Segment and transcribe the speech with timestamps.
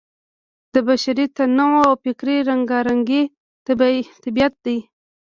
[0.73, 3.23] د بشري تنوع او فکري رنګارنګۍ
[4.25, 4.77] طبیعت دی.